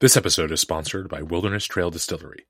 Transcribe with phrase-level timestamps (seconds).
[0.00, 2.46] This episode is sponsored by Wilderness Trail Distillery.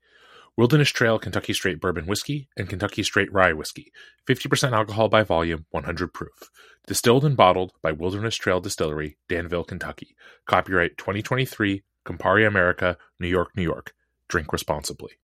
[0.55, 3.91] Wilderness Trail Kentucky Straight Bourbon Whiskey and Kentucky Straight Rye Whiskey.
[4.25, 6.49] 50% alcohol by volume, 100 proof.
[6.87, 10.15] Distilled and bottled by Wilderness Trail Distillery, Danville, Kentucky.
[10.45, 13.95] Copyright 2023, Campari America, New York, New York.
[14.29, 15.19] Drink responsibly.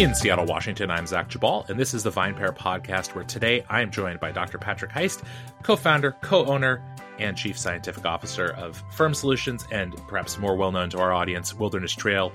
[0.00, 3.82] In Seattle, Washington, I'm Zach Geballe, and this is the VinePair podcast, where today I
[3.82, 4.56] am joined by Dr.
[4.56, 5.22] Patrick Heist,
[5.62, 6.82] co founder, co owner,
[7.18, 11.52] and chief scientific officer of Ferm Solutions, and perhaps more well known to our audience,
[11.52, 12.32] Wilderness Trail.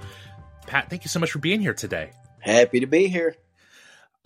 [0.67, 2.11] Pat, thank you so much for being here today.
[2.39, 3.35] Happy to be here.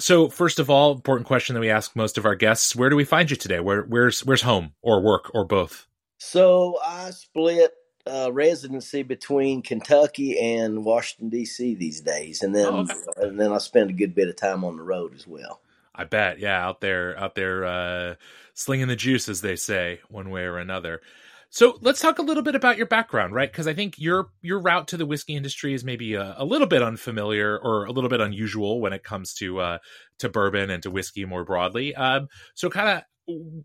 [0.01, 2.97] So, first of all, important question that we ask most of our guests: Where do
[2.97, 3.61] we find you today?
[3.61, 5.87] Where, where's where's home or work or both?
[6.17, 7.71] So I split
[8.09, 11.75] uh, residency between Kentucky and Washington D.C.
[11.75, 12.93] these days, and then oh, okay.
[13.17, 15.61] and then I spend a good bit of time on the road as well.
[15.93, 18.15] I bet, yeah, out there, out there, uh,
[18.53, 21.01] slinging the juice, as they say, one way or another.
[21.51, 23.51] So let's talk a little bit about your background, right?
[23.51, 26.67] Because I think your your route to the whiskey industry is maybe a, a, little
[26.67, 29.77] bit unfamiliar or a little bit unusual when it comes to uh,
[30.19, 31.95] to bourbon and to whiskey more broadly.
[31.95, 33.03] Um, so, kind of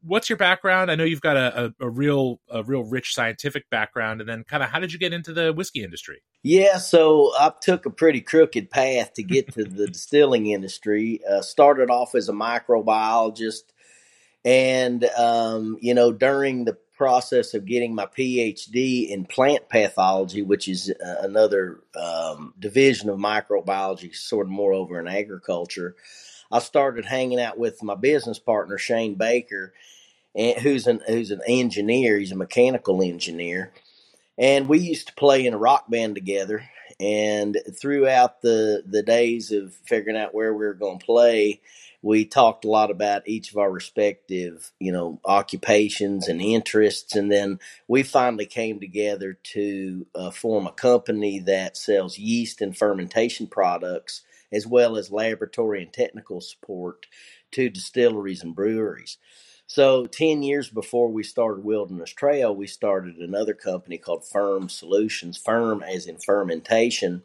[0.02, 0.90] what's your background?
[0.90, 4.44] I know you've got a, a, a, real a real rich scientific background, and then
[4.44, 6.22] kind of how did you get into the whiskey industry?
[6.42, 11.20] Yeah, so I took a pretty crooked path to get to the distilling industry.
[11.28, 13.62] Uh, started off as a microbiologist,
[14.44, 20.68] and um, you know during the process of getting my PhD in plant pathology, which
[20.68, 25.96] is uh, another um, division of microbiology, sort of more over in agriculture.
[26.55, 29.74] I started hanging out with my business partner Shane Baker,
[30.36, 32.16] who's an who's an engineer.
[32.16, 33.72] He's a mechanical engineer,
[34.38, 36.62] and we used to play in a rock band together.
[37.00, 41.61] And throughout the the days of figuring out where we were going to play,
[42.02, 47.33] we talked a lot about each of our respective, you know, occupations and interests, and
[47.33, 47.58] then
[47.89, 54.23] we finally came together to uh, form a company that sells yeast and fermentation products
[54.54, 57.06] as well as laboratory and technical support
[57.50, 59.18] to distilleries and breweries.
[59.66, 65.38] So, 10 years before we started Wilderness Trail, we started another company called Ferm Solutions,
[65.38, 67.22] ferm as in fermentation.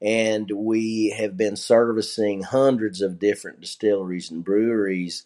[0.00, 5.24] And we have been servicing hundreds of different distilleries and breweries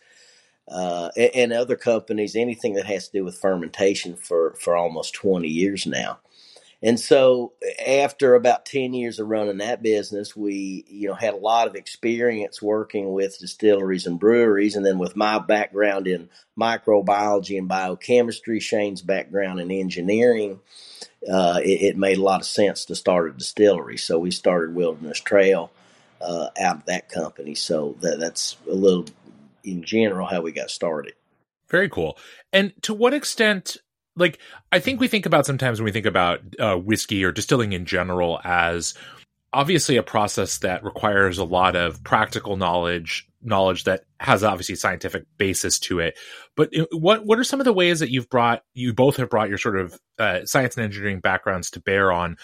[0.68, 5.14] uh, and, and other companies, anything that has to do with fermentation for, for almost
[5.14, 6.18] 20 years now.
[6.82, 7.52] And so
[7.86, 11.74] after about 10 years of running that business, we, you know, had a lot of
[11.74, 14.76] experience working with distilleries and breweries.
[14.76, 16.28] And then with my background in
[16.58, 20.60] microbiology and biochemistry, Shane's background in engineering,
[21.30, 23.96] uh, it, it, made a lot of sense to start a distillery.
[23.96, 25.72] So we started Wilderness Trail
[26.20, 27.54] uh, out of that company.
[27.54, 29.06] So that, that's a little
[29.64, 31.14] in general how we got started.
[31.68, 32.16] Very cool.
[32.52, 33.78] And to what extent
[34.16, 34.38] like
[34.72, 37.84] I think we think about sometimes when we think about uh, whiskey or distilling in
[37.84, 38.94] general as
[39.52, 45.24] obviously a process that requires a lot of practical knowledge knowledge that has obviously scientific
[45.38, 46.18] basis to it.
[46.56, 49.48] But what what are some of the ways that you've brought you both have brought
[49.48, 52.36] your sort of uh, science and engineering backgrounds to bear on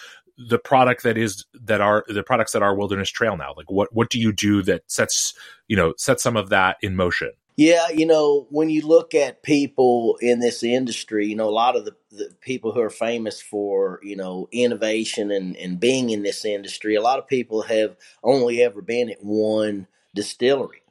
[0.48, 3.52] the product that is that are the products that are wilderness trail now?
[3.56, 5.34] Like what what do you do that sets
[5.68, 9.42] you know sets some of that in motion yeah, you know, when you look at
[9.42, 13.42] people in this industry, you know, a lot of the, the people who are famous
[13.42, 17.96] for, you know, innovation and, and being in this industry, a lot of people have
[18.22, 20.82] only ever been at one distillery.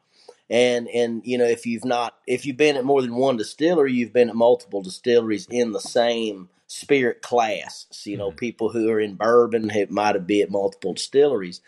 [0.49, 3.93] And and you know, if you've not if you've been at more than one distillery,
[3.93, 7.87] you've been at multiple distilleries in the same spirit class.
[7.91, 8.37] So, you know, mm-hmm.
[8.37, 11.61] people who are in bourbon have, might have been at multiple distilleries.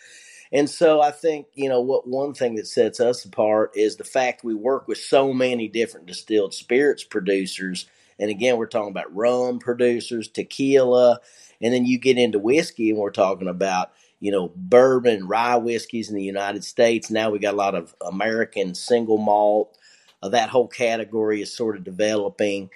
[0.54, 4.04] And so I think, you know, what one thing that sets us apart is the
[4.04, 7.88] fact we work with so many different distilled spirits producers.
[8.20, 11.20] And again, we're talking about rum producers, tequila,
[11.60, 16.10] and then you get into whiskey and we're talking about, you know, bourbon, rye whiskeys
[16.10, 17.10] in the United States.
[17.10, 19.76] Now we got a lot of American single malt.
[20.22, 22.70] Uh, that whole category is sort of developing.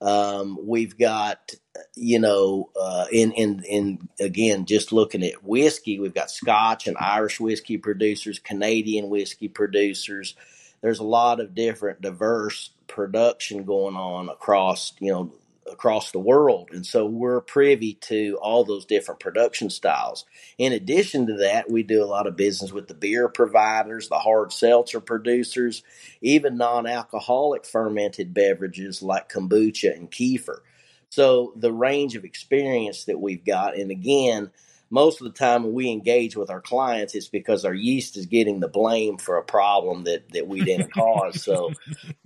[0.00, 1.52] Um, we've got,
[1.94, 6.96] you know, uh, in in in again, just looking at whiskey, we've got Scotch and
[6.98, 10.36] Irish whiskey producers, Canadian whiskey producers.
[10.80, 15.32] There's a lot of different diverse production going on across, you know,
[15.70, 16.70] across the world.
[16.72, 20.24] And so we're privy to all those different production styles.
[20.58, 24.18] In addition to that, we do a lot of business with the beer providers, the
[24.18, 25.82] hard seltzer producers,
[26.20, 30.58] even non alcoholic fermented beverages like kombucha and kefir.
[31.10, 34.50] So the range of experience that we've got, and again,
[34.90, 38.26] most of the time when we engage with our clients, it's because our yeast is
[38.26, 41.42] getting the blame for a problem that, that we didn't cause.
[41.42, 41.72] So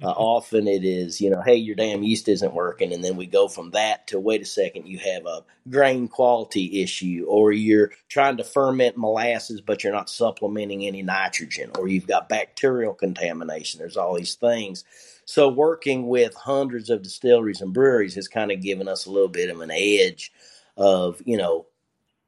[0.02, 2.92] uh, often it is, you know, hey, your damn yeast isn't working.
[2.92, 6.82] And then we go from that to, wait a second, you have a grain quality
[6.82, 12.06] issue, or you're trying to ferment molasses, but you're not supplementing any nitrogen, or you've
[12.06, 13.78] got bacterial contamination.
[13.78, 14.84] There's all these things.
[15.24, 19.28] So working with hundreds of distilleries and breweries has kind of given us a little
[19.28, 20.32] bit of an edge
[20.76, 21.66] of, you know,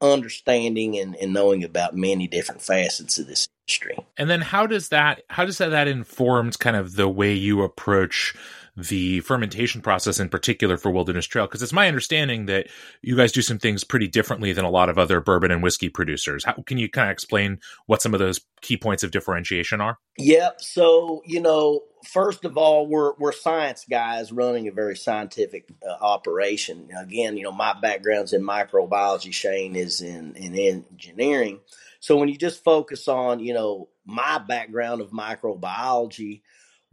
[0.00, 3.96] understanding and, and knowing about many different facets of this industry.
[4.16, 7.62] And then how does that how does that, that informs kind of the way you
[7.62, 8.34] approach
[8.76, 11.46] the fermentation process in particular for Wilderness Trail?
[11.46, 12.68] Because it's my understanding that
[13.02, 15.88] you guys do some things pretty differently than a lot of other bourbon and whiskey
[15.88, 16.44] producers.
[16.44, 19.98] How can you kind of explain what some of those key points of differentiation are?
[20.18, 20.60] Yep.
[20.60, 25.92] So, you know, first of all, we're we're science guys running a very scientific uh,
[26.04, 26.88] operation.
[26.96, 29.32] Again, you know, my background's in microbiology.
[29.32, 31.60] Shane is in in engineering.
[32.00, 36.42] So when you just focus on, you know, my background of microbiology,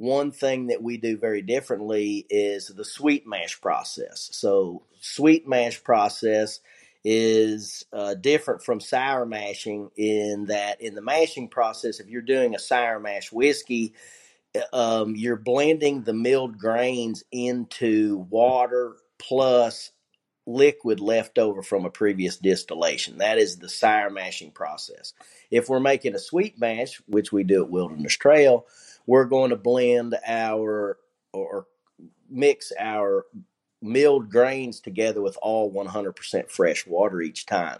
[0.02, 4.30] one thing that we do very differently is the sweet mash process.
[4.34, 6.60] So, sweet mash process
[7.04, 12.56] is uh, different from sour mashing in that in the mashing process, if you're doing
[12.56, 13.94] a sour mash whiskey,
[14.56, 19.92] uh, um, you're blending the milled grains into water plus
[20.48, 23.20] liquid left over from a previous distillation.
[23.20, 25.14] That is the sour mashing process.
[25.52, 28.66] If we're making a sweet mash, which we do at Wilderness Trail,
[29.06, 30.98] we're going to blend our
[31.34, 31.68] or
[32.30, 33.26] mix our
[33.82, 37.80] milled grains together with all 100% fresh water each time.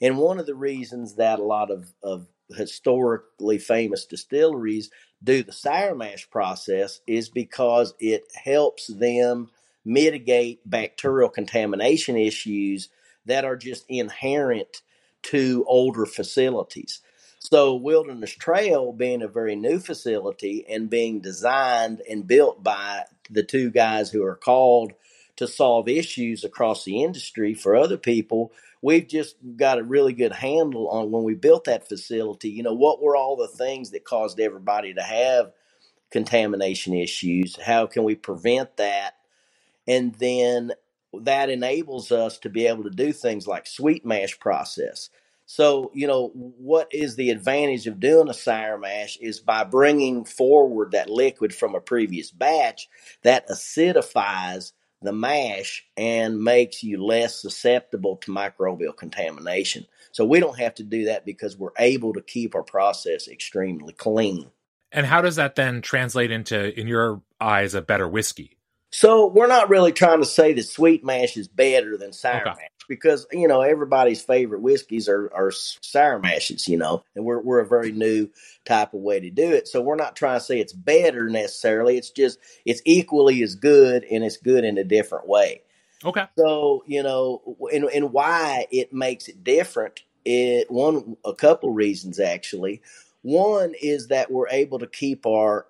[0.00, 2.26] And one of the reasons that a lot of, of
[2.56, 4.90] historically famous distilleries
[5.22, 9.50] do the sour mash process is because it helps them
[9.84, 12.88] mitigate bacterial contamination issues
[13.26, 14.82] that are just inherent
[15.22, 17.00] to older facilities.
[17.44, 23.42] So, Wilderness Trail being a very new facility and being designed and built by the
[23.42, 24.92] two guys who are called
[25.36, 28.52] to solve issues across the industry for other people,
[28.82, 32.50] we've just got a really good handle on when we built that facility.
[32.50, 35.52] You know, what were all the things that caused everybody to have
[36.12, 37.56] contamination issues?
[37.60, 39.16] How can we prevent that?
[39.88, 40.72] And then
[41.14, 45.10] that enables us to be able to do things like sweet mash process.
[45.52, 50.24] So, you know, what is the advantage of doing a sour mash is by bringing
[50.24, 52.88] forward that liquid from a previous batch
[53.20, 54.72] that acidifies
[55.02, 59.84] the mash and makes you less susceptible to microbial contamination.
[60.12, 63.92] So we don't have to do that because we're able to keep our process extremely
[63.92, 64.50] clean.
[64.90, 68.56] And how does that then translate into, in your eyes, a better whiskey?
[68.88, 72.50] So we're not really trying to say that sweet mash is better than sour okay.
[72.52, 77.40] mash because you know everybody's favorite whiskeys are, are sour mashes, you know, and we're
[77.40, 78.28] we're a very new
[78.64, 79.68] type of way to do it.
[79.68, 81.96] So we're not trying to say it's better necessarily.
[81.96, 85.62] It's just it's equally as good and it's good in a different way.
[86.04, 86.26] Okay.
[86.36, 90.00] So you know, and and why it makes it different.
[90.24, 92.82] It one a couple reasons actually.
[93.22, 95.66] One is that we're able to keep our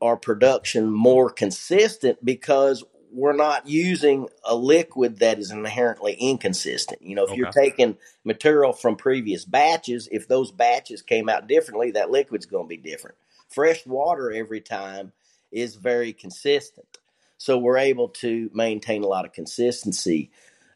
[0.00, 7.02] our production more consistent because we're not using a liquid that is inherently inconsistent.
[7.02, 7.38] You know, if okay.
[7.38, 12.64] you're taking material from previous batches, if those batches came out differently, that liquid's going
[12.64, 13.16] to be different.
[13.48, 15.12] Fresh water every time
[15.52, 16.98] is very consistent.
[17.38, 20.30] So we're able to maintain a lot of consistency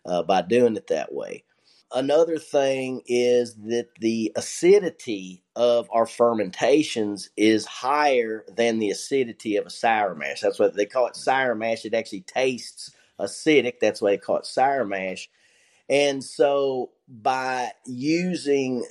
[0.04, 1.44] uh, by doing it that way.
[1.92, 9.66] Another thing is that the acidity of our fermentations is higher than the acidity of
[9.66, 10.40] a sour mash.
[10.40, 11.84] That's what they call it sour mash.
[11.84, 13.80] It actually tastes acidic.
[13.80, 15.28] That's why they call it sour mash.
[15.88, 18.84] And so by using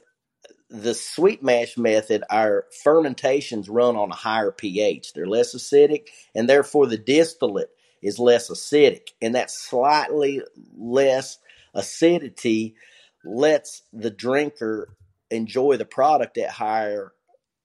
[0.69, 5.13] the sweet mash method, our fermentations run on a higher pH.
[5.13, 7.69] They're less acidic, and therefore the distillate
[8.01, 9.09] is less acidic.
[9.21, 10.41] And that's slightly
[10.77, 11.37] less
[11.73, 12.75] acidity
[13.23, 14.89] lets the drinker
[15.29, 17.13] enjoy the product at higher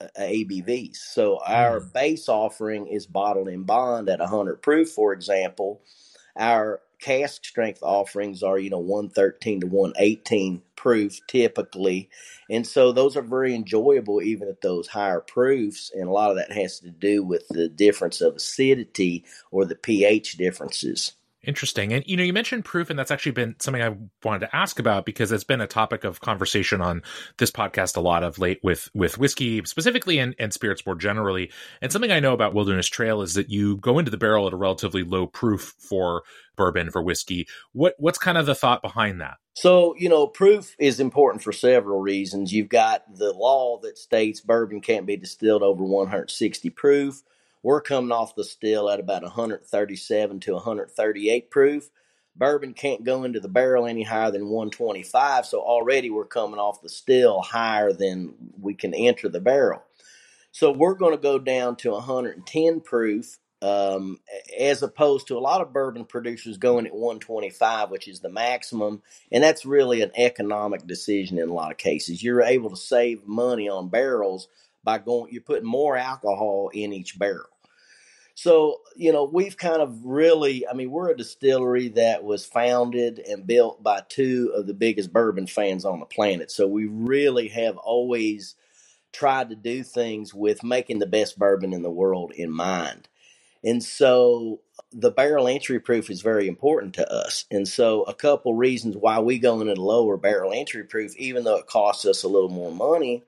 [0.00, 0.96] uh, ABVs.
[0.96, 1.92] So our mm.
[1.92, 5.80] base offering is bottled in bond at 100 proof, for example.
[6.36, 12.08] Our cask strength offerings are, you know, 113 to 118 proof typically.
[12.50, 15.92] And so those are very enjoyable even at those higher proofs.
[15.94, 19.74] And a lot of that has to do with the difference of acidity or the
[19.74, 21.12] pH differences.
[21.46, 21.92] Interesting.
[21.92, 24.78] And you know, you mentioned proof, and that's actually been something I wanted to ask
[24.78, 27.02] about because it's been a topic of conversation on
[27.38, 31.50] this podcast a lot of late with with whiskey specifically and, and spirits more generally.
[31.80, 34.52] And something I know about Wilderness Trail is that you go into the barrel at
[34.52, 36.22] a relatively low proof for
[36.56, 37.46] bourbon for whiskey.
[37.72, 39.36] What what's kind of the thought behind that?
[39.56, 42.52] So, you know, proof is important for several reasons.
[42.52, 47.22] You've got the law that states bourbon can't be distilled over 160 proof.
[47.64, 51.88] We're coming off the still at about 137 to 138 proof.
[52.36, 56.82] Bourbon can't go into the barrel any higher than 125, so already we're coming off
[56.82, 59.82] the still higher than we can enter the barrel.
[60.52, 64.18] So we're going to go down to 110 proof, um,
[64.60, 69.00] as opposed to a lot of bourbon producers going at 125, which is the maximum,
[69.32, 72.22] and that's really an economic decision in a lot of cases.
[72.22, 74.48] You're able to save money on barrels
[74.82, 77.46] by going, you're putting more alcohol in each barrel.
[78.34, 83.20] So, you know, we've kind of really, I mean, we're a distillery that was founded
[83.20, 86.50] and built by two of the biggest bourbon fans on the planet.
[86.50, 88.56] So we really have always
[89.12, 93.08] tried to do things with making the best bourbon in the world in mind.
[93.62, 94.60] And so
[94.92, 97.44] the barrel entry proof is very important to us.
[97.50, 101.16] And so a couple reasons why we go in at a lower barrel entry proof,
[101.16, 103.22] even though it costs us a little more money,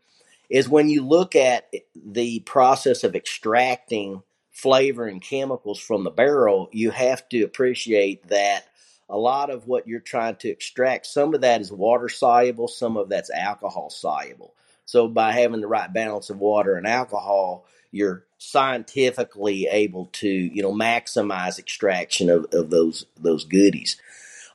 [0.50, 4.22] is when you look at the process of extracting
[4.56, 8.64] flavor and chemicals from the barrel, you have to appreciate that
[9.06, 12.96] a lot of what you're trying to extract, some of that is water soluble, some
[12.96, 14.54] of that's alcohol soluble.
[14.86, 20.62] So by having the right balance of water and alcohol, you're scientifically able to, you
[20.62, 23.98] know, maximize extraction of, of those those goodies.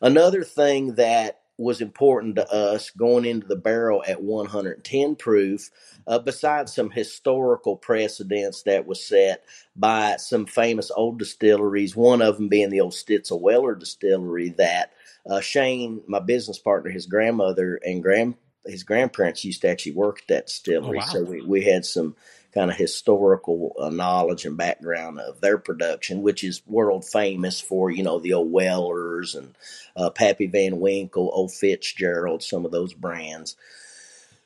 [0.02, 5.70] Another thing that was important to us going into the barrel at 110 proof,
[6.08, 9.44] uh, besides some historical precedents that was set
[9.76, 14.94] by some famous old distilleries, one of them being the old Stitzel Weller distillery that
[15.30, 20.20] uh, Shane, my business partner, his grandmother and grand his grandparents used to actually work
[20.20, 20.98] at that distillery.
[20.98, 21.06] Oh, wow.
[21.06, 22.16] So we, we had some
[22.54, 27.90] kind of historical uh, knowledge and background of their production, which is world famous for
[27.90, 29.56] you know the old Wellers and
[29.96, 33.56] uh, Pappy Van Winkle, Old Fitzgerald, some of those brands.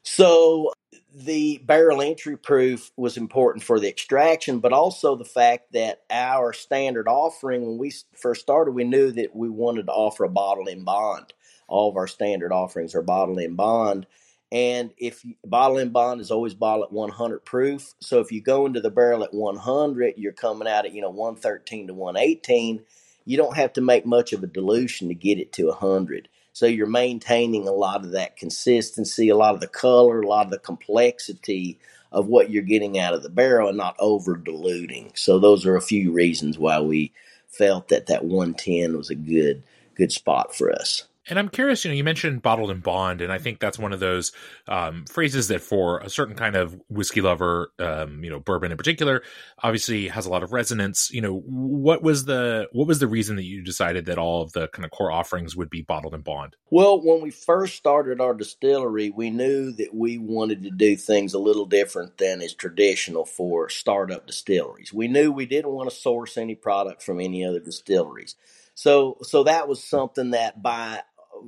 [0.06, 0.72] So
[1.14, 6.54] the barrel entry proof was important for the extraction, but also the fact that our
[6.54, 10.68] standard offering, when we first started, we knew that we wanted to offer a bottle
[10.68, 11.34] in bond.
[11.68, 14.06] All of our standard offerings are bottle in bond.
[14.52, 17.94] And if bottle in bond is always bottle at 100 proof.
[18.00, 21.10] So if you go into the barrel at 100, you're coming out at, you know,
[21.10, 22.84] 113 to 118.
[23.26, 26.30] You don't have to make much of a dilution to get it to 100.
[26.56, 30.46] So you're maintaining a lot of that consistency, a lot of the color, a lot
[30.46, 31.78] of the complexity
[32.14, 35.12] of what you're getting out of the barrel and not over diluting.
[35.16, 37.12] So those are a few reasons why we
[37.50, 39.64] felt that that 110 was a good
[39.96, 41.04] good spot for us.
[41.28, 43.94] And I'm curious, you know, you mentioned bottled in bond, and I think that's one
[43.94, 44.32] of those
[44.68, 48.78] um, phrases that for a certain kind of whiskey lover, um, you know, bourbon in
[48.78, 49.24] particular,
[49.62, 51.10] obviously has a lot of resonance.
[51.12, 54.54] You know, what was the what was the reason that you decided that all of
[54.54, 56.56] the kind of core offerings would be bottled in bond?
[56.70, 61.34] Well, when we first started our distillery, we knew that we wanted to do things
[61.34, 64.94] a little different than is traditional for startup distilleries.
[64.94, 68.36] We knew we didn't want to source any product from any other distilleries.
[68.76, 71.02] So so that was something that by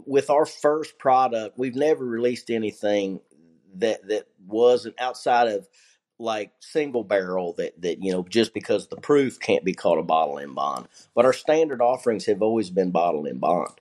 [0.05, 3.19] with our first product, we've never released anything
[3.75, 5.67] that that wasn't outside of
[6.19, 10.03] like single barrel that that you know just because the proof can't be called a
[10.03, 10.87] bottle in bond.
[11.15, 13.73] But our standard offerings have always been bottle in bond.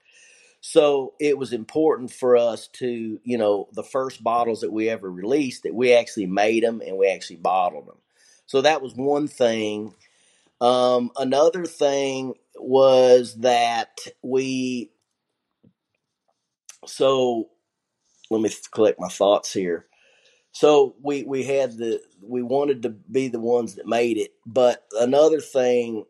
[0.61, 5.09] So it was important for us to, you know, the first bottles that we ever
[5.09, 7.97] released that we actually made them and we actually bottled them.
[8.47, 9.93] So that was one thing.
[10.59, 14.91] Um, another thing was that we
[16.87, 17.49] so
[18.29, 19.85] let me collect my thoughts here.
[20.51, 24.83] So we we had the we wanted to be the ones that made it, but
[24.99, 26.05] another thing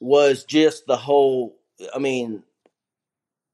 [0.00, 1.56] was just the whole.
[1.94, 2.42] I mean,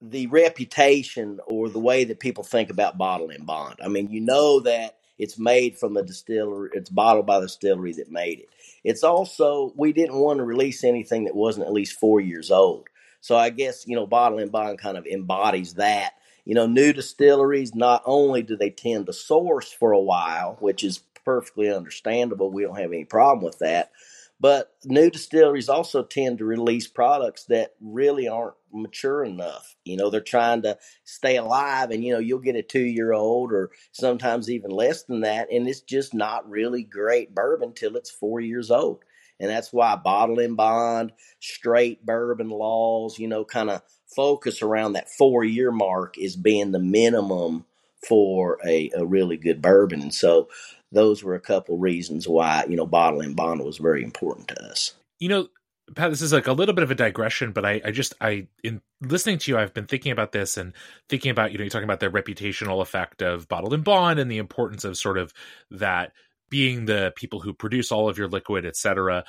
[0.03, 3.77] the reputation or the way that people think about bottle and bond.
[3.83, 7.93] I mean, you know that it's made from a distillery, it's bottled by the distillery
[7.93, 8.49] that made it.
[8.83, 12.89] It's also we didn't want to release anything that wasn't at least four years old.
[13.21, 16.15] So I guess you know, bottle and bond kind of embodies that
[16.51, 20.83] you know, new distilleries, not only do they tend to source for a while, which
[20.83, 23.93] is perfectly understandable, we don't have any problem with that,
[24.41, 29.77] but new distilleries also tend to release products that really aren't mature enough.
[29.85, 33.13] You know, they're trying to stay alive, and you know, you'll get a two year
[33.13, 37.95] old or sometimes even less than that, and it's just not really great bourbon till
[37.95, 39.05] it's four years old.
[39.39, 43.83] And that's why bottle and bond, straight bourbon laws, you know, kind of
[44.15, 47.65] focus around that four year mark is being the minimum
[48.07, 50.01] for a, a really good bourbon.
[50.01, 50.49] And so
[50.93, 54.65] those were a couple reasons why, you know, bottle and bond was very important to
[54.65, 54.95] us.
[55.19, 55.49] You know,
[55.95, 58.47] Pat, this is like a little bit of a digression, but I, I just I
[58.63, 60.73] in listening to you, I've been thinking about this and
[61.09, 64.31] thinking about, you know, you're talking about the reputational effect of bottled and bond and
[64.31, 65.33] the importance of sort of
[65.71, 66.13] that
[66.49, 69.25] being the people who produce all of your liquid, et cetera.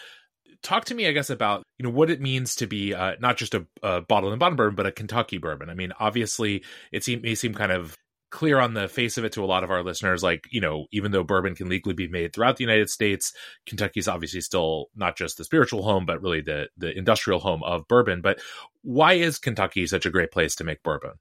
[0.64, 3.38] Talk to me, I guess, about you know what it means to be uh, not
[3.38, 5.70] just a, a bottled and bond bourbon, but a Kentucky bourbon.
[5.70, 7.98] I mean, obviously, it seem, may seem kind of
[8.32, 10.86] clear on the face of it to a lot of our listeners like you know
[10.92, 13.34] even though bourbon can legally be made throughout the united states
[13.66, 17.86] kentucky's obviously still not just the spiritual home but really the the industrial home of
[17.90, 18.40] bourbon but
[18.84, 21.12] why is kentucky such a great place to make bourbon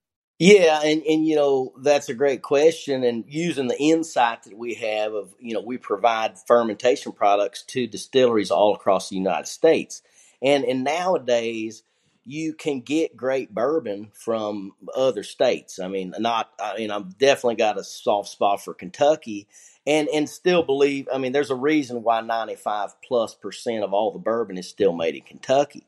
[0.41, 3.05] yeah, and and you know that's a great question.
[3.05, 7.87] And using the insight that we have of you know we provide fermentation products to
[7.87, 10.03] distilleries all across the United States,
[10.43, 11.83] and and nowadays
[12.25, 15.79] you can get great bourbon from other states.
[15.79, 19.47] I mean, not I mean I've definitely got a soft spot for Kentucky,
[19.87, 21.09] and and still believe.
[21.13, 24.93] I mean, there's a reason why 95 plus percent of all the bourbon is still
[24.93, 25.87] made in Kentucky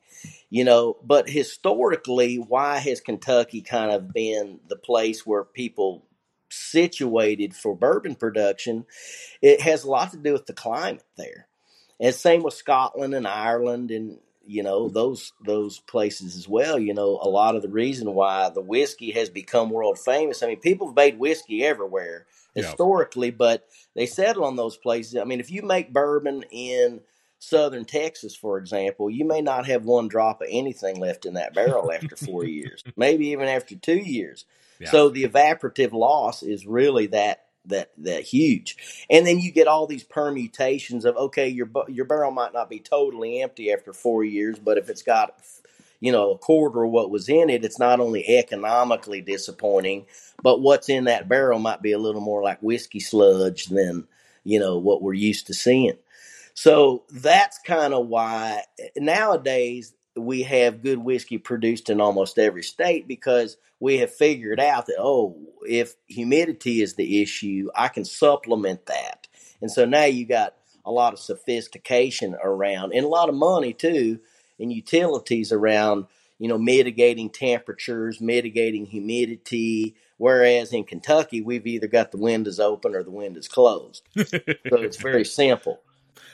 [0.51, 6.05] you know, but historically, why has Kentucky kind of been the place where people
[6.51, 8.85] situated for bourbon production?
[9.41, 11.47] It has a lot to do with the climate there.
[11.99, 16.93] And same with Scotland and Ireland and you know those those places as well you
[16.93, 20.59] know a lot of the reason why the whiskey has become world famous i mean
[20.59, 23.35] people have made whiskey everywhere historically yeah.
[23.37, 27.01] but they settle on those places i mean if you make bourbon in
[27.43, 31.53] southern Texas, for example, you may not have one drop of anything left in that
[31.55, 34.45] barrel after four years, maybe even after two years.
[34.79, 34.91] Yeah.
[34.91, 39.05] So the evaporative loss is really that that that huge.
[39.11, 42.79] And then you get all these permutations of okay, your your barrel might not be
[42.79, 45.35] totally empty after four years, but if it's got
[46.03, 50.05] you know a quarter of what was in it, it's not only economically disappointing,
[50.43, 54.09] but what's in that barrel might be a little more like whiskey sludge than
[54.43, 55.97] you know what we're used to seeing.
[56.55, 58.65] So that's kind of why
[58.97, 64.87] nowadays we have good whiskey produced in almost every state because we have figured out
[64.87, 69.29] that, oh, if humidity is the issue, I can supplement that.
[69.61, 73.73] And so now you got a lot of sophistication around and a lot of money
[73.73, 74.19] too
[74.63, 76.07] and utilities around
[76.39, 82.95] you know mitigating temperatures mitigating humidity whereas in kentucky we've either got the windows open
[82.95, 85.81] or the windows closed so it's very simple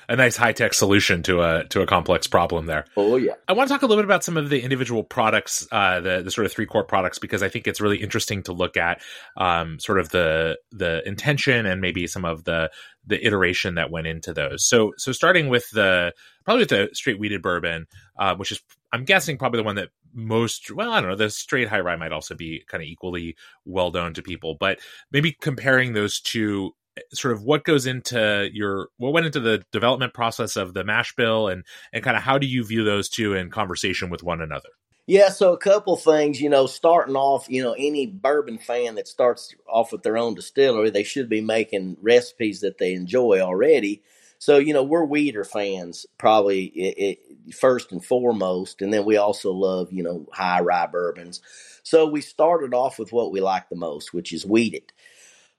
[0.08, 2.86] a nice high tech solution to a to a complex problem there.
[2.96, 3.34] Oh yeah.
[3.46, 6.22] I want to talk a little bit about some of the individual products, uh, the
[6.22, 9.02] the sort of three core products, because I think it's really interesting to look at
[9.36, 12.70] um, sort of the the intention and maybe some of the
[13.06, 14.66] the iteration that went into those.
[14.66, 16.14] So so starting with the
[16.48, 17.86] probably with the straight wheated bourbon,
[18.18, 21.28] uh, which is I'm guessing probably the one that most well i don't know the
[21.28, 24.78] straight high rye might also be kind of equally well known to people but
[25.12, 26.74] maybe comparing those two
[27.12, 31.14] sort of what goes into your what went into the development process of the mash
[31.14, 34.40] bill and and kind of how do you view those two in conversation with one
[34.40, 34.70] another
[35.10, 39.08] yeah, so a couple things, you know, starting off, you know, any bourbon fan that
[39.08, 44.02] starts off with their own distillery, they should be making recipes that they enjoy already.
[44.38, 49.16] So, you know, we're Wheater fans, probably it, it, first and foremost, and then we
[49.16, 51.40] also love, you know, high rye bourbons.
[51.82, 54.92] So we started off with what we like the most, which is wheated.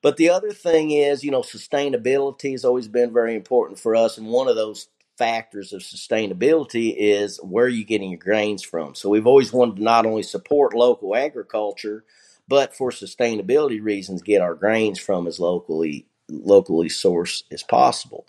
[0.02, 4.18] But the other thing is, you know, sustainability has always been very important for us.
[4.18, 4.88] And one of those
[5.18, 8.96] factors of sustainability is where are you getting your grains from?
[8.96, 12.06] So we've always wanted to not only support local agriculture,
[12.48, 18.26] but for sustainability reasons, get our grains from as locally locally sourced as possible.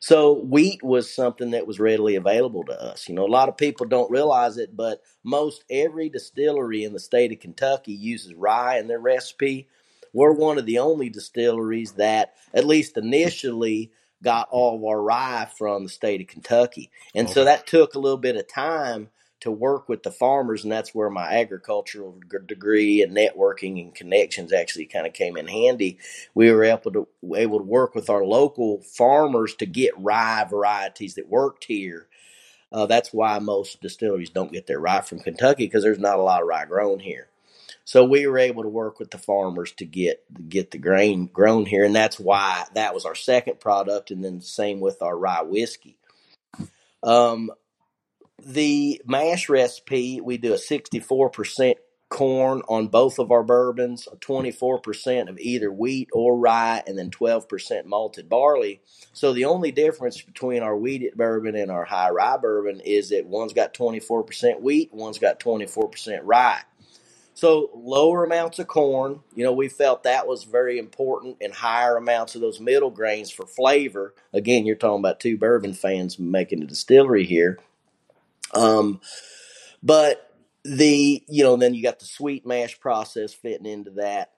[0.00, 3.08] So wheat was something that was readily available to us.
[3.08, 7.00] You know, a lot of people don't realize it, but most every distillery in the
[7.00, 9.68] state of Kentucky uses rye in their recipe
[10.14, 13.90] we're one of the only distilleries that, at least initially,
[14.22, 16.90] got all of our rye from the state of Kentucky.
[17.14, 17.34] And okay.
[17.34, 19.08] so that took a little bit of time
[19.44, 24.52] to work with the farmers, and that's where my agricultural degree and networking and connections
[24.52, 25.98] actually kind of came in handy.
[26.34, 31.14] We were able to able to work with our local farmers to get rye varieties
[31.14, 32.08] that worked here.
[32.72, 36.22] Uh, that's why most distilleries don't get their rye from Kentucky because there's not a
[36.22, 37.28] lot of rye grown here.
[37.84, 41.66] So we were able to work with the farmers to get get the grain grown
[41.66, 45.42] here, and that's why that was our second product, and then same with our rye
[45.42, 45.98] whiskey.
[47.02, 47.50] Um,
[48.46, 51.78] the mash recipe we do a sixty four percent
[52.08, 57.86] corn on both of our bourbons, 24% of either wheat or rye, and then 12%
[57.86, 58.80] malted barley.
[59.12, 63.26] So the only difference between our wheated bourbon and our high rye bourbon is that
[63.26, 66.62] one's got 24% wheat, one's got 24% rye.
[67.34, 71.96] So lower amounts of corn, you know, we felt that was very important, and higher
[71.96, 74.14] amounts of those middle grains for flavor.
[74.32, 77.58] Again, you're talking about two bourbon fans making a distillery here.
[78.54, 79.00] Um,
[79.82, 80.30] but
[80.64, 84.30] the you know then you got the sweet mash process fitting into that.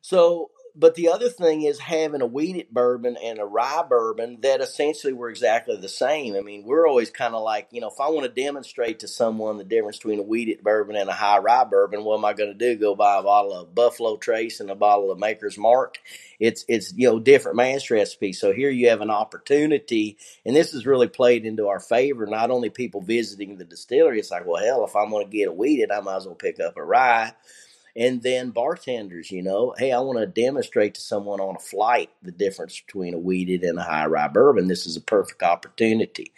[0.00, 4.60] So but the other thing is having a wheated bourbon and a rye bourbon that
[4.60, 6.36] essentially were exactly the same.
[6.36, 9.08] I mean, we're always kind of like, you know, if I want to demonstrate to
[9.08, 12.34] someone the difference between a wheated bourbon and a high rye bourbon, what am I
[12.34, 12.78] going to do?
[12.78, 15.98] Go buy a bottle of Buffalo Trace and a bottle of Maker's Mark.
[16.38, 18.38] It's it's you know different mash recipes.
[18.38, 22.26] So here you have an opportunity, and this has really played into our favor.
[22.26, 25.48] Not only people visiting the distillery, it's like, well, hell, if I'm going to get
[25.48, 27.32] a wheated, I might as well pick up a rye
[27.96, 32.10] and then bartenders, you know, hey, I want to demonstrate to someone on a flight
[32.22, 34.68] the difference between a wheated and a high rye bourbon.
[34.68, 36.32] This is a perfect opportunity,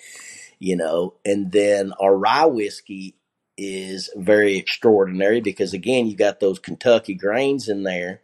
[0.60, 1.14] you know.
[1.24, 3.16] And then our rye whiskey
[3.56, 8.22] is very extraordinary because again, you got those Kentucky grains in there.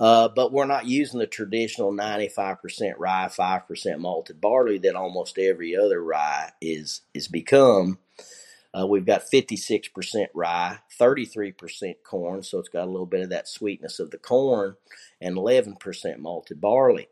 [0.00, 5.76] Uh, but we're not using the traditional 95% rye, 5% malted barley that almost every
[5.76, 7.98] other rye is is become.
[8.78, 13.48] Uh, we've got 56% rye, 33% corn, so it's got a little bit of that
[13.48, 14.76] sweetness of the corn,
[15.20, 17.08] and 11% malted barley.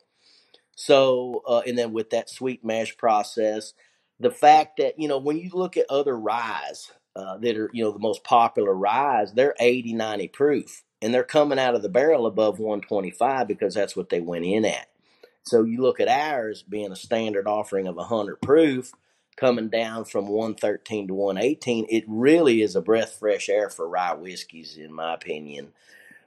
[0.75, 3.75] So, uh, and then with that sweet mash process,
[4.19, 7.85] the fact that, you know, when you look at other ryes uh, that are, you
[7.85, 11.91] know, the most popular ryes, they're 80, 90 proof, and they're coming out of the
[11.91, 14.87] barrel above 125 because that's what they went in at.
[15.43, 18.93] So you look at ours being a standard offering of 100 proof,
[19.41, 24.15] coming down from 113 to 118, it really is a breath fresh air for rye
[24.15, 25.73] whiskeys, in my opinion,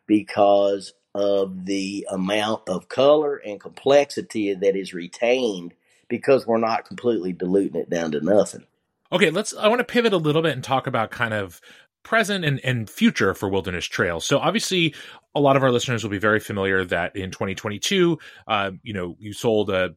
[0.08, 5.76] because of the amount of color and complexity that is retained
[6.10, 8.66] because we're not completely diluting it down to nothing.
[9.12, 9.56] Okay, let's.
[9.56, 11.62] I want to pivot a little bit and talk about kind of
[12.02, 14.20] present and, and future for Wilderness Trail.
[14.20, 14.96] So obviously,
[15.36, 19.16] a lot of our listeners will be very familiar that in 2022, uh, you know,
[19.20, 19.96] you sold a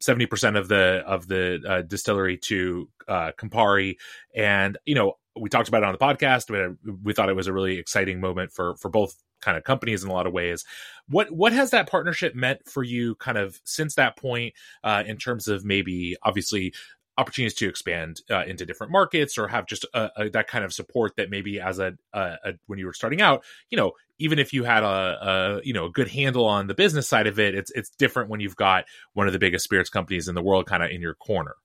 [0.00, 3.96] seventy percent of the of the uh, distillery to uh, Campari,
[4.34, 6.48] and you know we talked about it on the podcast.
[6.48, 10.04] But we thought it was a really exciting moment for for both kind of companies
[10.04, 10.64] in a lot of ways.
[11.08, 15.16] What what has that partnership meant for you, kind of since that point, uh, in
[15.16, 16.72] terms of maybe obviously
[17.18, 20.72] opportunities to expand uh, into different markets or have just a, a, that kind of
[20.72, 24.52] support that maybe as a, a, when you were starting out, you know, even if
[24.52, 27.70] you had a, you know a good handle on the business side of it, it's
[27.72, 30.82] it's different when you've got one of the biggest spirits companies in the world kind
[30.82, 31.56] of in your corner.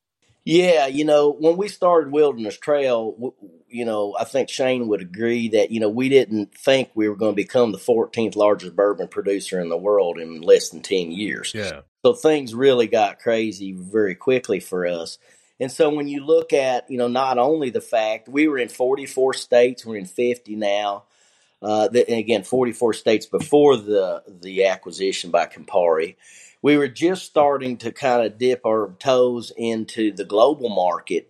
[0.45, 3.33] Yeah, you know, when we started Wilderness Trail,
[3.67, 7.15] you know, I think Shane would agree that, you know, we didn't think we were
[7.15, 11.11] going to become the 14th largest bourbon producer in the world in less than 10
[11.11, 11.51] years.
[11.55, 11.81] Yeah.
[12.05, 15.17] So things really got crazy very quickly for us.
[15.59, 18.67] And so when you look at, you know, not only the fact we were in
[18.67, 21.03] 44 states, we're in 50 now.
[21.61, 26.15] Uh, and again, 44 states before the the acquisition by Campari.
[26.61, 31.29] We were just starting to kind of dip our toes into the global market,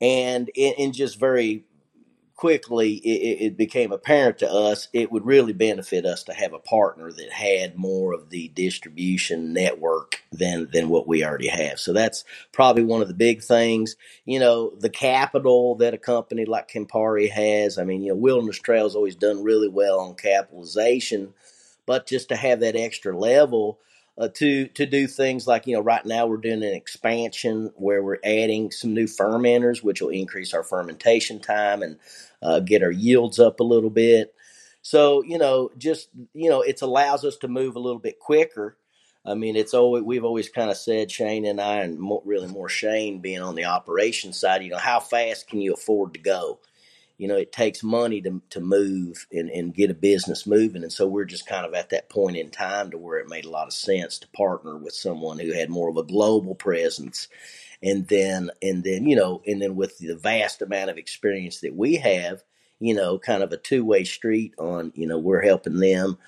[0.00, 1.65] and in, in just very
[2.36, 6.58] quickly it, it, became apparent to us it would really benefit us to have a
[6.58, 11.78] partner that had more of the distribution network than than what we already have.
[11.78, 13.96] So that's probably one of the big things.
[14.26, 17.78] You know, the capital that a company like Campari has.
[17.78, 21.32] I mean, you know, Wilderness Trail's always done really well on capitalization,
[21.86, 23.78] but just to have that extra level
[24.18, 28.02] uh, to to do things like you know right now we're doing an expansion where
[28.02, 31.98] we're adding some new fermenters which will increase our fermentation time and
[32.42, 34.34] uh, get our yields up a little bit.
[34.82, 38.76] So you know just you know it allows us to move a little bit quicker.
[39.24, 42.46] I mean it's always we've always kind of said shane and i and more, really
[42.46, 46.20] more shane being on the operation side you know how fast can you afford to
[46.20, 46.60] go
[47.18, 50.82] you know, it takes money to to move and, and get a business moving.
[50.82, 53.44] And so we're just kind of at that point in time to where it made
[53.44, 57.28] a lot of sense to partner with someone who had more of a global presence.
[57.82, 61.74] And then and then, you know, and then with the vast amount of experience that
[61.74, 62.42] we have,
[62.80, 66.18] you know, kind of a two way street on, you know, we're helping them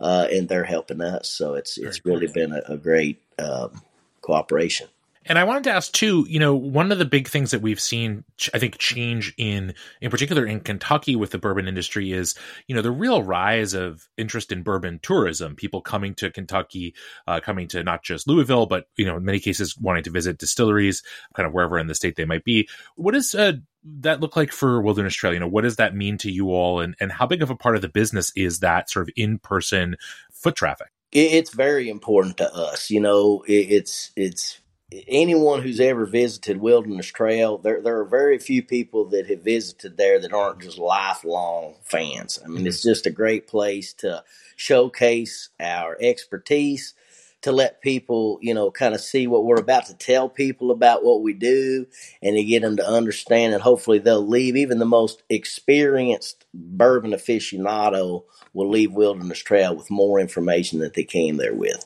[0.00, 1.28] uh, and they're helping us.
[1.28, 3.80] So it's it's really been a, a great um,
[4.20, 4.88] cooperation.
[5.28, 7.80] And I wanted to ask too, you know, one of the big things that we've
[7.80, 12.36] seen, I think, change in, in particular in Kentucky with the bourbon industry is,
[12.68, 15.56] you know, the real rise of interest in bourbon tourism.
[15.56, 16.94] People coming to Kentucky,
[17.26, 20.38] uh, coming to not just Louisville, but you know, in many cases, wanting to visit
[20.38, 21.02] distilleries,
[21.34, 22.68] kind of wherever in the state they might be.
[22.94, 23.54] What does uh,
[24.00, 25.34] that look like for Wilderness Trail?
[25.34, 27.56] You know, what does that mean to you all, and and how big of a
[27.56, 29.96] part of the business is that sort of in person
[30.32, 30.88] foot traffic?
[31.12, 32.90] It's very important to us.
[32.90, 34.60] You know, it's it's
[35.08, 39.96] anyone who's ever visited Wilderness Trail, there there are very few people that have visited
[39.96, 42.38] there that aren't just lifelong fans.
[42.42, 42.66] I mean, mm-hmm.
[42.68, 44.22] it's just a great place to
[44.54, 46.94] showcase our expertise,
[47.42, 51.04] to let people, you know, kind of see what we're about to tell people about
[51.04, 51.86] what we do,
[52.22, 54.56] and to get them to understand, and hopefully they'll leave.
[54.56, 58.22] Even the most experienced bourbon aficionado
[58.52, 61.84] will leave Wilderness Trail with more information that they came there with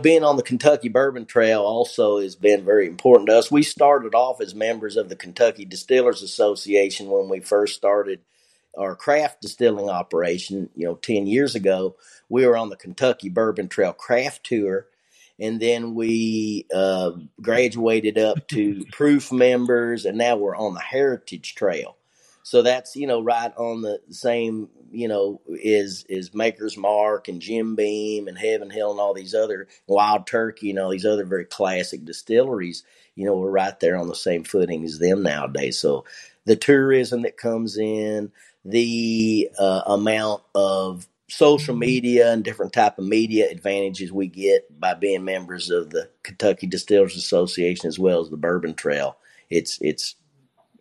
[0.00, 3.50] being on the Kentucky Bourbon Trail also has been very important to us.
[3.50, 8.20] We started off as members of the Kentucky Distillers Association when we first started
[8.76, 11.96] our craft distilling operation, you know, 10 years ago.
[12.28, 14.86] We were on the Kentucky Bourbon Trail craft tour.
[15.38, 21.54] And then we uh, graduated up to proof members, and now we're on the Heritage
[21.54, 21.96] Trail.
[22.42, 27.40] So that's you know right on the same you know is is Maker's Mark and
[27.40, 31.24] Jim Beam and Heaven Hill and all these other Wild Turkey and all these other
[31.24, 32.84] very classic distilleries.
[33.14, 35.78] You know we're right there on the same footing as them nowadays.
[35.78, 36.04] So
[36.44, 38.32] the tourism that comes in,
[38.64, 44.94] the uh, amount of social media and different type of media advantages we get by
[44.94, 49.16] being members of the Kentucky Distillers Association as well as the Bourbon Trail.
[49.48, 50.16] It's it's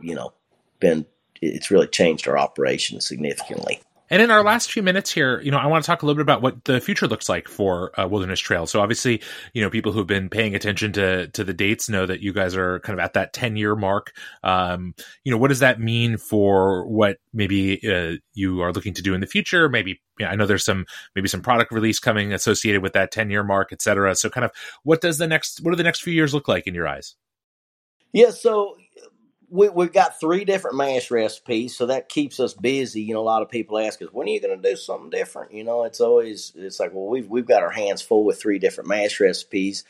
[0.02, 0.34] you know
[0.80, 1.06] been
[1.42, 3.82] it's really changed our operation significantly.
[4.12, 6.18] And in our last few minutes here, you know, I want to talk a little
[6.18, 8.68] bit about what the future looks like for uh, Wilderness Trail.
[8.68, 9.22] So obviously,
[9.54, 12.54] you know, people who've been paying attention to to the dates know that you guys
[12.54, 14.12] are kind of at that ten year mark.
[14.44, 19.02] Um, you know, what does that mean for what maybe uh, you are looking to
[19.02, 19.70] do in the future?
[19.70, 23.12] Maybe you know, I know there's some maybe some product release coming associated with that
[23.12, 24.14] ten year mark, et cetera.
[24.16, 24.52] So, kind of,
[24.84, 27.16] what does the next what do the next few years look like in your eyes?
[28.12, 28.76] Yeah, so
[29.52, 33.02] we, we've got three different mash recipes, so that keeps us busy.
[33.02, 35.10] You know, a lot of people ask us, when are you going to do something
[35.10, 35.54] different?
[35.54, 38.60] You know, it's always, it's like, well, we've, we've got our hands full with three
[38.60, 39.84] different mash recipes.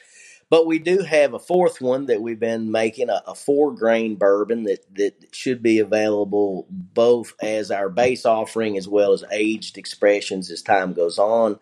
[0.49, 4.15] But we do have a fourth one that we've been making a, a four grain
[4.15, 9.77] bourbon that, that should be available both as our base offering as well as aged
[9.77, 11.57] expressions as time goes on.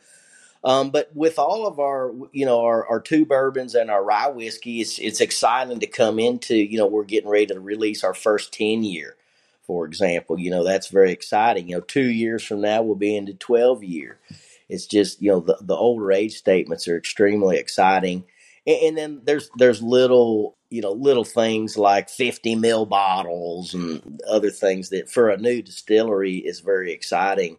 [0.64, 4.28] Um, but with all of our, you know, our, our two bourbons and our rye
[4.28, 6.56] whiskey, it's it's exciting to come into.
[6.56, 9.16] You know, we're getting ready to release our first ten year,
[9.64, 10.38] for example.
[10.38, 11.70] You know, that's very exciting.
[11.70, 14.20] You know, two years from now we'll be into twelve year.
[14.68, 18.26] It's just you know the the older age statements are extremely exciting,
[18.68, 24.22] and, and then there's there's little you know little things like 50 mil bottles and
[24.28, 27.58] other things that for a new distillery is very exciting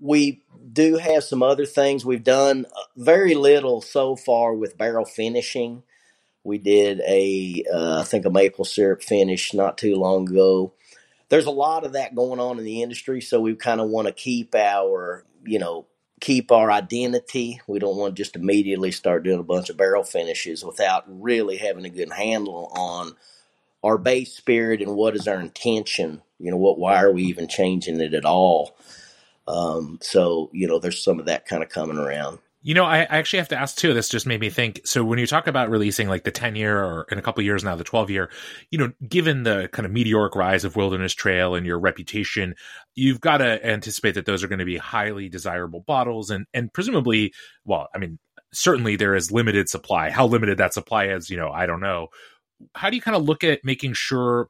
[0.00, 2.04] we do have some other things.
[2.04, 5.82] We've done uh, very little so far with barrel finishing.
[6.44, 10.72] We did a, uh, I think, a maple syrup finish not too long ago.
[11.28, 14.06] There's a lot of that going on in the industry, so we kind of want
[14.08, 15.86] to keep our, you know,
[16.20, 17.60] keep our identity.
[17.66, 21.56] We don't want to just immediately start doing a bunch of barrel finishes without really
[21.58, 23.14] having a good handle on
[23.82, 26.22] our base spirit and what is our intention.
[26.38, 28.76] You know, what why are we even changing it at all?
[29.48, 32.38] Um, so you know, there's some of that kind of coming around.
[32.60, 33.94] You know, I, actually have to ask too.
[33.94, 34.80] This just made me think.
[34.84, 37.62] So when you talk about releasing like the 10 year or in a couple years
[37.62, 38.30] now, the 12 year,
[38.70, 42.56] you know, given the kind of meteoric rise of Wilderness Trail and your reputation,
[42.96, 46.72] you've got to anticipate that those are going to be highly desirable bottles and, and
[46.72, 47.32] presumably,
[47.64, 48.18] well, I mean,
[48.52, 50.10] certainly there is limited supply.
[50.10, 52.08] How limited that supply is, you know, I don't know.
[52.74, 54.48] How do you kind of look at making sure,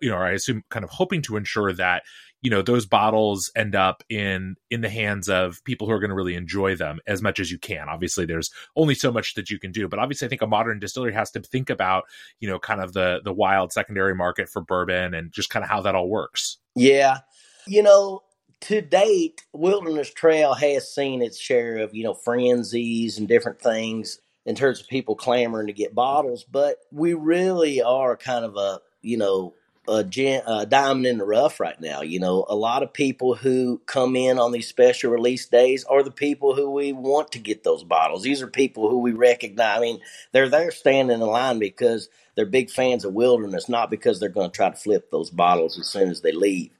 [0.00, 2.02] you know, I assume kind of hoping to ensure that
[2.42, 6.10] you know those bottles end up in in the hands of people who are going
[6.10, 7.88] to really enjoy them as much as you can.
[7.88, 10.78] Obviously there's only so much that you can do but obviously i think a modern
[10.78, 12.04] distillery has to think about
[12.38, 15.70] you know kind of the the wild secondary market for bourbon and just kind of
[15.70, 16.58] how that all works.
[16.74, 17.18] Yeah.
[17.66, 18.22] You know
[18.60, 24.18] to date wilderness trail has seen its share of you know frenzies and different things
[24.44, 28.80] in terms of people clamoring to get bottles but we really are kind of a
[29.02, 29.52] you know
[29.88, 30.04] a,
[30.46, 32.02] a diamond in the rough right now.
[32.02, 36.02] You know, a lot of people who come in on these special release days are
[36.02, 38.22] the people who we want to get those bottles.
[38.22, 39.78] These are people who we recognize.
[39.78, 40.00] I mean,
[40.32, 44.50] they're there standing in line because they're big fans of Wilderness, not because they're going
[44.50, 46.70] to try to flip those bottles as soon as they leave.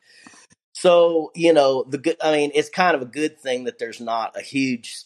[0.72, 4.00] So, you know, the good, I mean, it's kind of a good thing that there's
[4.00, 5.04] not a huge,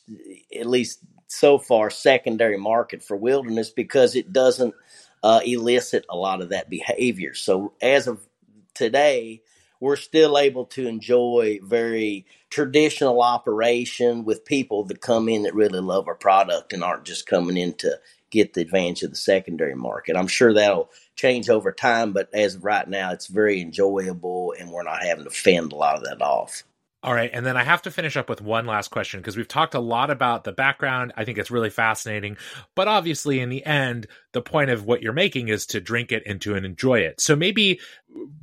[0.59, 4.75] at least so far, secondary market for Wilderness because it doesn't
[5.23, 7.35] uh, elicit a lot of that behavior.
[7.35, 8.27] So as of
[8.75, 9.43] today,
[9.81, 15.81] we're still able to enjoy very traditional operation with people that come in that really
[15.81, 17.99] love our product and aren't just coming in to
[18.31, 20.17] get the advantage of the secondary market.
[20.17, 24.71] I'm sure that'll change over time, but as of right now, it's very enjoyable and
[24.71, 26.63] we're not having to fend a lot of that off.
[27.03, 27.31] All right.
[27.33, 29.81] And then I have to finish up with one last question because we've talked a
[29.81, 31.15] lot about the background.
[31.17, 32.37] I think it's really fascinating.
[32.77, 36.23] But obviously, in the end, the point of what you're making is to drink it
[36.27, 37.21] and to enjoy it.
[37.21, 37.81] So maybe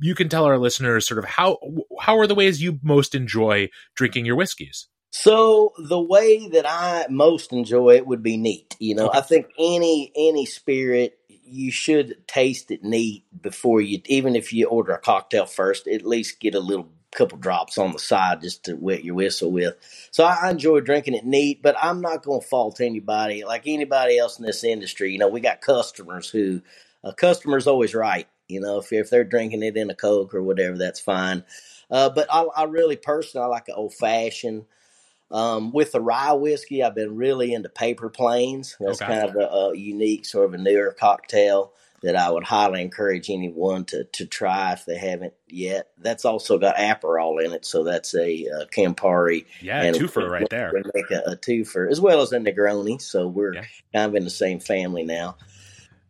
[0.00, 1.58] you can tell our listeners sort of how
[2.00, 4.88] how are the ways you most enjoy drinking your whiskeys?
[5.12, 8.76] So the way that I most enjoy it would be neat.
[8.80, 9.18] You know, okay.
[9.18, 14.66] I think any any spirit you should taste it neat before you even if you
[14.66, 18.64] order a cocktail first, at least get a little couple drops on the side just
[18.64, 19.74] to wet your whistle with.
[20.10, 24.18] So I enjoy drinking it neat, but I'm not going to fault anybody like anybody
[24.18, 25.12] else in this industry.
[25.12, 26.60] You know, we got customers who
[27.02, 28.28] a customer's always right.
[28.48, 31.44] You know, if if they're drinking it in a Coke or whatever, that's fine.
[31.90, 34.66] Uh, but I, I, really personally I like an old fashioned.
[35.30, 38.76] Um, with the rye whiskey, I've been really into paper planes.
[38.80, 39.12] That's okay.
[39.12, 43.30] kind of a, a, unique, sort of a newer cocktail that I would highly encourage
[43.30, 45.88] anyone to to try if they haven't yet.
[45.98, 49.46] That's also got Aperol in it, so that's a, a Campari.
[49.60, 50.72] Yeah, and twofer a, right there.
[50.72, 53.00] Make a, a twofer as well as a Negroni.
[53.00, 53.64] So we're yeah.
[53.92, 55.36] kind of in the same family now.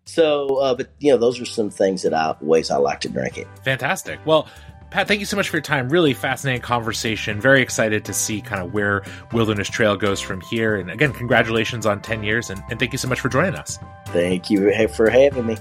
[0.05, 3.09] So, uh, but you know, those are some things that I ways I like to
[3.09, 3.47] drink it.
[3.65, 4.21] Fantastic.
[4.25, 4.49] Well.
[4.91, 5.91] Pat, thank you so much for your time.
[5.91, 7.43] Really fascinating conversation.
[7.43, 10.77] Very excited to see kind of where Wilderness Trail goes from here.
[10.77, 13.79] And again, congratulations on 10 years and, and thank you so much for joining us.
[14.07, 15.59] Thank you for having me.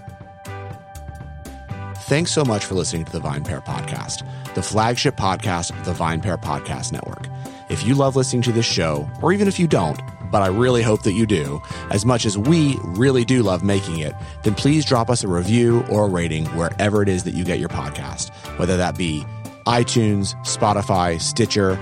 [2.08, 6.42] Thanks so much for listening to the VinePair Podcast, the flagship podcast of the VinePair
[6.42, 7.28] Podcast Network.
[7.68, 10.00] If you love listening to this show, or even if you don't,
[10.32, 14.00] but I really hope that you do, as much as we really do love making
[14.00, 17.44] it, then please drop us a review or a rating wherever it is that you
[17.44, 19.26] get your podcast, whether that be
[19.66, 21.78] iTunes, Spotify, Stitcher,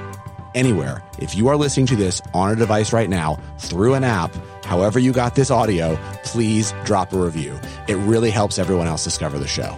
[0.56, 1.04] anywhere.
[1.20, 4.34] If you are listening to this on a device right now through an app,
[4.66, 7.60] however you got this audio, please drop a review.
[7.88, 9.78] It really helps everyone else discover the show.